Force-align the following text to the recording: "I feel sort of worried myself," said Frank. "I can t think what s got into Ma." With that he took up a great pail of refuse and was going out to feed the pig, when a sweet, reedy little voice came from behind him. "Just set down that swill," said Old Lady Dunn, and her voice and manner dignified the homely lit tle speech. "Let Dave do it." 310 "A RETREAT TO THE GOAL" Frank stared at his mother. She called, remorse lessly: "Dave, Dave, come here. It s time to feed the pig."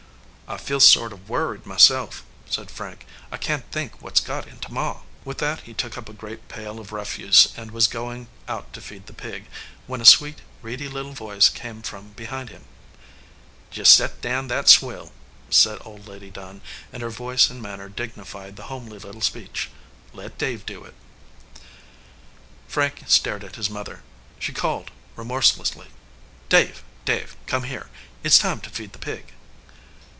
"I 0.51 0.57
feel 0.57 0.81
sort 0.81 1.13
of 1.13 1.29
worried 1.29 1.65
myself," 1.65 2.25
said 2.49 2.69
Frank. 2.69 3.05
"I 3.31 3.37
can 3.37 3.61
t 3.61 3.67
think 3.71 4.01
what 4.01 4.17
s 4.17 4.19
got 4.19 4.47
into 4.49 4.69
Ma." 4.69 4.99
With 5.23 5.37
that 5.37 5.61
he 5.61 5.73
took 5.73 5.97
up 5.97 6.09
a 6.09 6.13
great 6.13 6.49
pail 6.49 6.77
of 6.77 6.91
refuse 6.91 7.53
and 7.55 7.71
was 7.71 7.87
going 7.87 8.27
out 8.49 8.73
to 8.73 8.81
feed 8.81 9.05
the 9.07 9.13
pig, 9.13 9.45
when 9.87 10.01
a 10.01 10.05
sweet, 10.05 10.39
reedy 10.61 10.89
little 10.89 11.13
voice 11.13 11.47
came 11.47 11.81
from 11.81 12.09
behind 12.09 12.49
him. 12.49 12.65
"Just 13.71 13.93
set 13.93 14.19
down 14.19 14.49
that 14.49 14.67
swill," 14.67 15.13
said 15.49 15.77
Old 15.85 16.05
Lady 16.09 16.29
Dunn, 16.29 16.59
and 16.91 17.01
her 17.01 17.09
voice 17.09 17.49
and 17.49 17.61
manner 17.61 17.87
dignified 17.87 18.57
the 18.57 18.63
homely 18.63 18.99
lit 18.99 19.13
tle 19.13 19.21
speech. 19.21 19.69
"Let 20.11 20.37
Dave 20.37 20.65
do 20.65 20.83
it." 20.83 20.95
310 21.55 21.61
"A 21.63 21.63
RETREAT 21.63 21.63
TO 22.03 22.59
THE 22.59 22.67
GOAL" 22.67 22.71
Frank 22.73 23.03
stared 23.09 23.43
at 23.45 23.55
his 23.55 23.69
mother. 23.69 24.03
She 24.37 24.51
called, 24.51 24.91
remorse 25.15 25.55
lessly: 25.57 25.87
"Dave, 26.49 26.83
Dave, 27.05 27.37
come 27.47 27.63
here. 27.63 27.89
It 28.21 28.33
s 28.33 28.37
time 28.39 28.59
to 28.59 28.69
feed 28.69 28.91
the 28.91 28.99
pig." 28.99 29.31